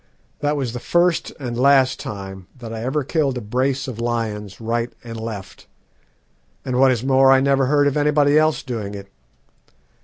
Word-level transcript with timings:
"That 0.39 0.57
was 0.57 0.73
the 0.73 0.79
first 0.79 1.31
and 1.39 1.55
last 1.55 1.99
time 1.99 2.47
that 2.57 2.73
I 2.73 2.81
ever 2.83 3.03
killed 3.03 3.37
a 3.37 3.39
brace 3.41 3.87
of 3.87 4.01
lions 4.01 4.59
right 4.59 4.91
and 5.03 5.19
left, 5.19 5.67
and, 6.65 6.79
what 6.79 6.89
is 6.91 7.03
more, 7.03 7.31
I 7.31 7.39
never 7.39 7.67
heard 7.67 7.85
of 7.85 7.95
anybody 7.95 8.35
else 8.35 8.63
doing 8.63 8.95
it. 8.95 9.09